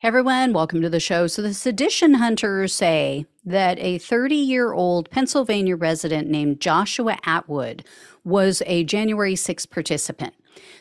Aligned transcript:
Hey 0.00 0.06
everyone, 0.06 0.52
welcome 0.52 0.80
to 0.82 0.88
the 0.88 1.00
show. 1.00 1.26
So, 1.26 1.42
the 1.42 1.52
sedition 1.52 2.14
hunters 2.14 2.72
say 2.72 3.26
that 3.44 3.80
a 3.80 3.98
30 3.98 4.36
year 4.36 4.72
old 4.72 5.10
Pennsylvania 5.10 5.74
resident 5.74 6.28
named 6.28 6.60
Joshua 6.60 7.18
Atwood 7.26 7.84
was 8.22 8.62
a 8.66 8.84
January 8.84 9.34
6 9.34 9.66
participant. 9.66 10.34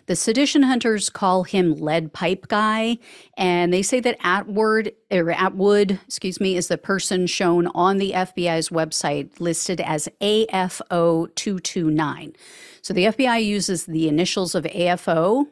The 0.05 0.15
sedition 0.15 0.61
hunters 0.61 1.09
call 1.09 1.45
him 1.45 1.73
Lead 1.73 2.13
Pipe 2.13 2.47
Guy, 2.47 2.99
and 3.35 3.73
they 3.73 3.81
say 3.81 3.99
that 4.01 4.19
Atwood, 4.23 4.93
or 5.09 5.31
Atwood, 5.31 5.99
excuse 6.05 6.39
me, 6.39 6.55
is 6.55 6.67
the 6.67 6.77
person 6.77 7.25
shown 7.25 7.65
on 7.73 7.97
the 7.97 8.11
FBI's 8.11 8.69
website 8.69 9.39
listed 9.39 9.81
as 9.81 10.07
AFO 10.21 11.33
229. 11.33 12.33
So 12.83 12.93
the 12.93 13.05
FBI 13.05 13.43
uses 13.43 13.87
the 13.87 14.07
initials 14.07 14.53
of 14.53 14.65
AFO 14.65 15.47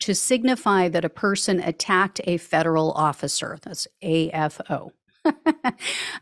to 0.00 0.14
signify 0.14 0.88
that 0.88 1.04
a 1.04 1.10
person 1.10 1.60
attacked 1.60 2.20
a 2.24 2.36
federal 2.36 2.92
officer. 2.92 3.58
That's 3.62 3.86
AFO. 4.02 4.90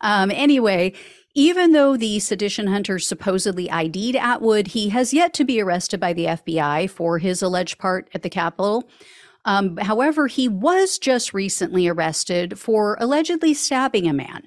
um, 0.00 0.30
anyway, 0.30 0.92
even 1.34 1.72
though 1.72 1.96
the 1.96 2.20
sedition 2.20 2.68
hunter 2.68 2.98
supposedly 2.98 3.70
ID'd 3.70 4.16
Atwood, 4.16 4.68
he 4.68 4.90
has 4.90 5.12
yet 5.12 5.34
to 5.34 5.44
be 5.44 5.60
arrested 5.60 5.98
by 5.98 6.12
the 6.12 6.26
FBI 6.26 6.88
for 6.88 7.18
his 7.18 7.42
alleged 7.42 7.78
part 7.78 8.08
at 8.14 8.22
the 8.22 8.30
Capitol. 8.30 8.88
Um, 9.44 9.76
however, 9.76 10.26
he 10.26 10.48
was 10.48 10.98
just 10.98 11.34
recently 11.34 11.88
arrested 11.88 12.58
for 12.58 12.96
allegedly 13.00 13.52
stabbing 13.52 14.06
a 14.06 14.14
man. 14.14 14.44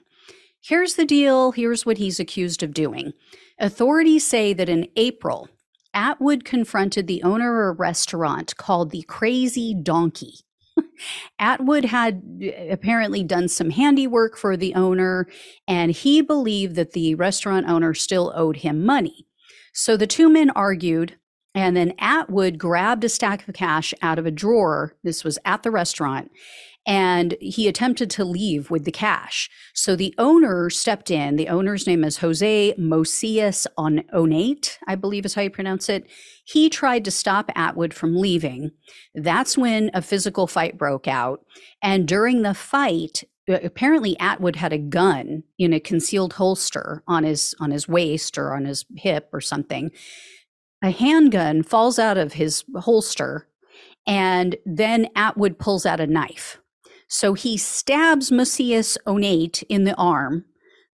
Here's 0.61 0.95
the 0.95 1.05
deal. 1.05 1.51
Here's 1.51 1.85
what 1.85 1.97
he's 1.97 2.19
accused 2.19 2.63
of 2.63 2.73
doing. 2.73 3.13
Authorities 3.59 4.25
say 4.25 4.53
that 4.53 4.69
in 4.69 4.87
April, 4.95 5.49
Atwood 5.93 6.45
confronted 6.45 7.07
the 7.07 7.23
owner 7.23 7.69
of 7.69 7.75
a 7.75 7.79
restaurant 7.79 8.55
called 8.57 8.91
the 8.91 9.03
Crazy 9.03 9.73
Donkey. 9.73 10.39
Atwood 11.39 11.85
had 11.85 12.23
uh, 12.43 12.71
apparently 12.71 13.23
done 13.23 13.47
some 13.47 13.71
handiwork 13.71 14.37
for 14.37 14.57
the 14.57 14.75
owner, 14.75 15.27
and 15.67 15.91
he 15.91 16.21
believed 16.21 16.75
that 16.75 16.91
the 16.91 17.15
restaurant 17.15 17.67
owner 17.67 17.93
still 17.93 18.31
owed 18.35 18.57
him 18.57 18.85
money. 18.85 19.27
So 19.73 19.97
the 19.97 20.07
two 20.07 20.29
men 20.29 20.49
argued, 20.51 21.17
and 21.53 21.75
then 21.75 21.93
Atwood 21.99 22.57
grabbed 22.57 23.03
a 23.03 23.09
stack 23.09 23.47
of 23.47 23.53
cash 23.53 23.93
out 24.01 24.19
of 24.19 24.25
a 24.25 24.31
drawer. 24.31 24.95
This 25.03 25.23
was 25.23 25.39
at 25.45 25.63
the 25.63 25.71
restaurant 25.71 26.31
and 26.87 27.35
he 27.41 27.67
attempted 27.67 28.09
to 28.09 28.23
leave 28.23 28.71
with 28.71 28.85
the 28.85 28.91
cash. 28.91 29.49
So 29.73 29.97
the 29.97 30.15
owner 30.17 30.69
stepped 30.69 31.11
in. 31.11 31.35
The 31.35 31.49
owner's 31.49 31.85
name 31.85 32.05
is 32.05 32.17
Jose 32.19 32.73
Macias 32.77 33.67
on 33.77 34.03
Onate, 34.13 34.77
I 34.87 34.95
believe 34.95 35.25
is 35.25 35.33
how 35.33 35.41
you 35.41 35.49
pronounce 35.49 35.89
it. 35.89 36.07
He 36.45 36.69
tried 36.69 37.03
to 37.03 37.11
stop 37.11 37.51
Atwood 37.55 37.93
from 37.93 38.15
leaving. 38.15 38.71
That's 39.13 39.57
when 39.57 39.91
a 39.93 40.01
physical 40.01 40.47
fight 40.47 40.77
broke 40.77 41.09
out. 41.09 41.45
And 41.83 42.07
during 42.07 42.41
the 42.41 42.53
fight, 42.53 43.25
apparently 43.49 44.17
Atwood 44.17 44.55
had 44.55 44.71
a 44.71 44.77
gun 44.77 45.43
in 45.59 45.73
a 45.73 45.81
concealed 45.81 46.33
holster 46.33 47.03
on 47.05 47.25
his 47.25 47.53
on 47.59 47.71
his 47.71 47.87
waist 47.87 48.37
or 48.37 48.53
on 48.53 48.63
his 48.63 48.85
hip 48.95 49.29
or 49.33 49.41
something. 49.41 49.91
A 50.81 50.91
handgun 50.91 51.63
falls 51.63 51.99
out 51.99 52.17
of 52.17 52.33
his 52.33 52.63
holster 52.77 53.49
and 54.05 54.55
then 54.65 55.07
Atwood 55.15 55.59
pulls 55.59 55.85
out 55.85 55.99
a 55.99 56.07
knife 56.07 56.59
so 57.07 57.33
he 57.33 57.57
stabs 57.57 58.31
Macias 58.31 58.97
Onate 59.05 59.63
in 59.69 59.85
the 59.85 59.95
arm, 59.95 60.45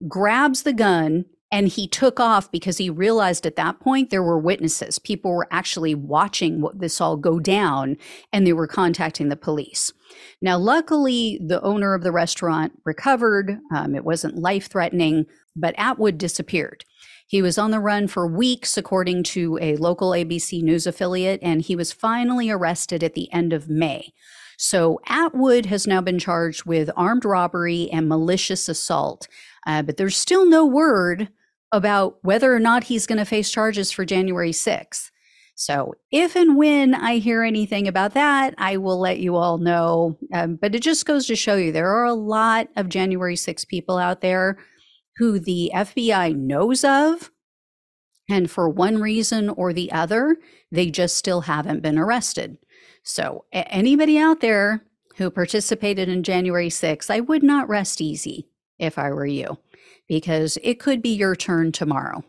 grabs 0.08 0.64
the 0.64 0.74
gun, 0.74 1.26
and 1.52 1.68
he 1.68 1.88
took 1.88 2.20
off 2.20 2.52
because 2.52 2.80
he 2.80 2.90
realized 2.90 3.46
at 3.46 3.56
that 3.58 3.80
point 3.80 4.10
there 4.10 4.24
were 4.24 4.40
witnesses. 4.40 4.98
People 4.98 5.32
were 5.32 5.48
actually 5.52 5.94
watching 5.94 6.62
what 6.62 6.80
this 6.80 7.00
all 7.00 7.16
go 7.16 7.40
down 7.40 7.96
and 8.32 8.46
they 8.46 8.54
were 8.54 8.66
contacting 8.66 9.30
the 9.30 9.36
police. 9.36 9.94
Now, 10.42 10.58
luckily, 10.58 11.40
the 11.46 11.62
owner 11.62 11.94
of 11.94 12.02
the 12.02 12.12
restaurant 12.12 12.74
recovered. 12.86 13.60
Um, 13.74 13.94
it 13.94 14.04
wasn't 14.04 14.40
life 14.40 14.68
threatening, 14.68 15.28
but 15.56 15.76
Atwood 15.78 16.18
disappeared. 16.18 16.86
He 17.34 17.42
was 17.42 17.58
on 17.58 17.72
the 17.72 17.80
run 17.80 18.08
for 18.08 18.28
weeks, 18.28 18.78
according 18.78 19.24
to 19.24 19.58
a 19.60 19.76
local 19.78 20.12
ABC 20.12 20.62
News 20.62 20.86
affiliate, 20.86 21.40
and 21.42 21.64
he 21.64 21.76
was 21.76 21.92
finally 21.92 22.52
arrested 22.52 23.04
at 23.04 23.16
the 23.16 23.28
end 23.34 23.54
of 23.54 23.68
May. 23.68 24.14
So 24.56 25.00
Atwood 25.08 25.66
has 25.66 25.88
now 25.88 26.00
been 26.00 26.20
charged 26.20 26.66
with 26.66 26.92
armed 26.96 27.26
robbery 27.26 27.90
and 27.92 28.08
malicious 28.08 28.70
assault, 28.70 29.28
uh, 29.66 29.82
but 29.82 29.98
there's 29.98 30.16
still 30.16 30.46
no 30.46 30.64
word 30.64 31.30
about 31.72 32.20
whether 32.22 32.54
or 32.54 32.60
not 32.60 32.84
he's 32.84 33.08
going 33.08 33.18
to 33.18 33.26
face 33.26 33.50
charges 33.50 33.92
for 33.92 34.06
January 34.06 34.52
6th. 34.52 35.10
So, 35.56 35.96
if 36.12 36.36
and 36.36 36.56
when 36.56 36.94
I 36.94 37.18
hear 37.18 37.42
anything 37.42 37.88
about 37.88 38.14
that, 38.14 38.54
I 38.60 38.78
will 38.78 39.00
let 39.00 39.18
you 39.18 39.38
all 39.38 39.58
know. 39.58 40.20
Um, 40.32 40.56
but 40.56 40.76
it 40.76 40.84
just 40.84 41.08
goes 41.08 41.26
to 41.26 41.36
show 41.36 41.56
you 41.56 41.72
there 41.72 41.96
are 41.96 42.06
a 42.06 42.14
lot 42.14 42.68
of 42.76 42.90
January 42.90 43.36
6 43.36 43.66
people 43.66 43.98
out 43.98 44.22
there 44.22 44.60
who 45.18 45.40
the 45.40 45.72
FBI 45.74 46.36
knows 46.36 46.84
of. 46.84 47.32
And 48.30 48.50
for 48.50 48.70
one 48.70 49.02
reason 49.02 49.50
or 49.50 49.74
the 49.74 49.92
other, 49.92 50.38
they 50.72 50.90
just 50.90 51.18
still 51.18 51.42
haven't 51.42 51.82
been 51.82 51.98
arrested. 51.98 52.58
So, 53.04 53.46
anybody 53.52 54.18
out 54.18 54.40
there 54.40 54.86
who 55.18 55.30
participated 55.30 56.08
in 56.08 56.24
January 56.24 56.70
6th, 56.70 57.10
I 57.10 57.20
would 57.20 57.44
not 57.44 57.68
rest 57.68 58.00
easy 58.00 58.48
if 58.80 58.98
I 58.98 59.12
were 59.12 59.26
you, 59.26 59.58
because 60.08 60.58
it 60.64 60.80
could 60.80 61.02
be 61.02 61.10
your 61.10 61.36
turn 61.36 61.72
tomorrow. 61.72 62.24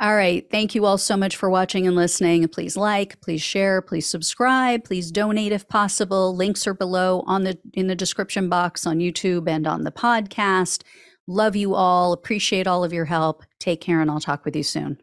All 0.00 0.16
right. 0.16 0.44
Thank 0.50 0.74
you 0.74 0.84
all 0.86 0.98
so 0.98 1.16
much 1.16 1.36
for 1.36 1.48
watching 1.48 1.86
and 1.86 1.94
listening. 1.94 2.46
Please 2.48 2.76
like, 2.76 3.20
please 3.20 3.40
share, 3.40 3.80
please 3.80 4.08
subscribe, 4.08 4.82
please 4.84 5.12
donate 5.12 5.52
if 5.52 5.68
possible. 5.68 6.34
Links 6.34 6.66
are 6.66 6.74
below 6.74 7.22
on 7.26 7.44
the 7.44 7.58
in 7.74 7.86
the 7.86 7.94
description 7.94 8.48
box 8.48 8.88
on 8.88 8.98
YouTube 8.98 9.48
and 9.48 9.68
on 9.68 9.84
the 9.84 9.92
podcast. 9.92 10.82
Love 11.26 11.56
you 11.56 11.74
all. 11.74 12.12
Appreciate 12.12 12.66
all 12.66 12.84
of 12.84 12.92
your 12.92 13.06
help. 13.06 13.44
Take 13.58 13.80
care 13.80 14.00
and 14.00 14.10
I'll 14.10 14.20
talk 14.20 14.44
with 14.44 14.54
you 14.54 14.62
soon. 14.62 15.00